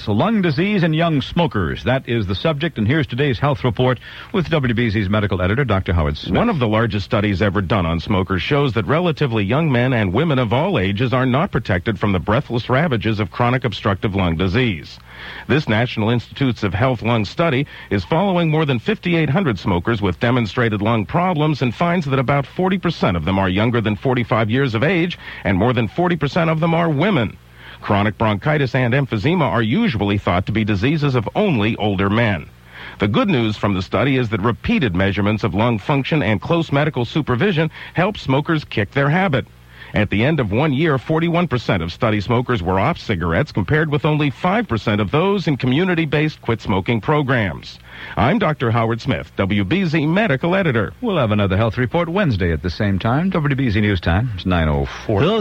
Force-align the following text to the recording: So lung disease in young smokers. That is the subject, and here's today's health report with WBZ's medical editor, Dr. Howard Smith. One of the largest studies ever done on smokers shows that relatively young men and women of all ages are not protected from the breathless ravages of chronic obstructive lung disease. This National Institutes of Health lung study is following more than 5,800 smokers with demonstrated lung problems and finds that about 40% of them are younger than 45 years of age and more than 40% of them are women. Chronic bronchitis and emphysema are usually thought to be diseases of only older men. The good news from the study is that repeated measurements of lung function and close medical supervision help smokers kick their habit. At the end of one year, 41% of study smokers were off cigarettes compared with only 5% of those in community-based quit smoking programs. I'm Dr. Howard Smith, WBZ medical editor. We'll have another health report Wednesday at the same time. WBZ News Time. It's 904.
So 0.00 0.12
lung 0.12 0.40
disease 0.40 0.82
in 0.82 0.94
young 0.94 1.20
smokers. 1.20 1.84
That 1.84 2.08
is 2.08 2.26
the 2.26 2.34
subject, 2.34 2.78
and 2.78 2.88
here's 2.88 3.06
today's 3.06 3.38
health 3.38 3.62
report 3.62 4.00
with 4.32 4.48
WBZ's 4.48 5.10
medical 5.10 5.42
editor, 5.42 5.62
Dr. 5.62 5.92
Howard 5.92 6.16
Smith. 6.16 6.38
One 6.38 6.48
of 6.48 6.58
the 6.58 6.66
largest 6.66 7.04
studies 7.04 7.42
ever 7.42 7.60
done 7.60 7.84
on 7.84 8.00
smokers 8.00 8.40
shows 8.40 8.72
that 8.72 8.86
relatively 8.86 9.44
young 9.44 9.70
men 9.70 9.92
and 9.92 10.14
women 10.14 10.38
of 10.38 10.54
all 10.54 10.78
ages 10.78 11.12
are 11.12 11.26
not 11.26 11.52
protected 11.52 11.98
from 11.98 12.12
the 12.12 12.18
breathless 12.18 12.70
ravages 12.70 13.20
of 13.20 13.30
chronic 13.30 13.62
obstructive 13.62 14.14
lung 14.14 14.38
disease. 14.38 14.98
This 15.48 15.68
National 15.68 16.08
Institutes 16.08 16.62
of 16.62 16.72
Health 16.72 17.02
lung 17.02 17.26
study 17.26 17.66
is 17.90 18.02
following 18.02 18.48
more 18.48 18.64
than 18.64 18.78
5,800 18.78 19.58
smokers 19.58 20.00
with 20.00 20.18
demonstrated 20.18 20.80
lung 20.80 21.04
problems 21.04 21.60
and 21.60 21.74
finds 21.74 22.06
that 22.06 22.18
about 22.18 22.46
40% 22.46 23.16
of 23.16 23.26
them 23.26 23.38
are 23.38 23.50
younger 23.50 23.82
than 23.82 23.96
45 23.96 24.48
years 24.48 24.74
of 24.74 24.82
age 24.82 25.18
and 25.44 25.58
more 25.58 25.74
than 25.74 25.88
40% 25.88 26.50
of 26.50 26.60
them 26.60 26.72
are 26.72 26.88
women. 26.88 27.36
Chronic 27.80 28.18
bronchitis 28.18 28.74
and 28.74 28.94
emphysema 28.94 29.42
are 29.44 29.62
usually 29.62 30.18
thought 30.18 30.46
to 30.46 30.52
be 30.52 30.64
diseases 30.64 31.14
of 31.14 31.28
only 31.34 31.76
older 31.76 32.10
men. 32.10 32.48
The 32.98 33.08
good 33.08 33.28
news 33.28 33.56
from 33.56 33.74
the 33.74 33.82
study 33.82 34.16
is 34.16 34.28
that 34.30 34.40
repeated 34.40 34.94
measurements 34.94 35.44
of 35.44 35.54
lung 35.54 35.78
function 35.78 36.22
and 36.22 36.40
close 36.40 36.72
medical 36.72 37.04
supervision 37.04 37.70
help 37.94 38.16
smokers 38.16 38.64
kick 38.64 38.90
their 38.92 39.10
habit. 39.10 39.46
At 39.92 40.10
the 40.10 40.24
end 40.24 40.38
of 40.38 40.52
one 40.52 40.72
year, 40.72 40.98
41% 40.98 41.82
of 41.82 41.92
study 41.92 42.20
smokers 42.20 42.62
were 42.62 42.78
off 42.78 42.98
cigarettes 42.98 43.50
compared 43.50 43.90
with 43.90 44.04
only 44.04 44.30
5% 44.30 45.00
of 45.00 45.10
those 45.10 45.48
in 45.48 45.56
community-based 45.56 46.40
quit 46.40 46.60
smoking 46.60 47.00
programs. 47.00 47.78
I'm 48.16 48.38
Dr. 48.38 48.70
Howard 48.70 49.00
Smith, 49.00 49.32
WBZ 49.36 50.08
medical 50.08 50.54
editor. 50.54 50.92
We'll 51.00 51.16
have 51.16 51.32
another 51.32 51.56
health 51.56 51.76
report 51.76 52.08
Wednesday 52.08 52.52
at 52.52 52.62
the 52.62 52.70
same 52.70 52.98
time. 52.98 53.30
WBZ 53.32 53.80
News 53.80 54.00
Time. 54.00 54.30
It's 54.34 54.46
904. 54.46 55.22